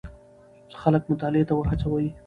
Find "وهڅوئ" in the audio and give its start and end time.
1.55-2.07